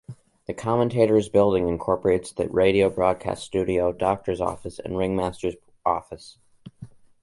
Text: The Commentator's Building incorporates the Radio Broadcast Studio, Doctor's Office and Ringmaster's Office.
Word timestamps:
The 0.47 0.55
Commentator's 0.55 1.29
Building 1.29 1.67
incorporates 1.67 2.31
the 2.31 2.49
Radio 2.49 2.89
Broadcast 2.89 3.43
Studio, 3.43 3.91
Doctor's 3.91 4.41
Office 4.41 4.79
and 4.79 4.97
Ringmaster's 4.97 5.57
Office. 5.85 6.39